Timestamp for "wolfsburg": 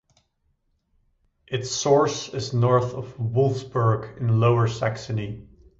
3.19-4.17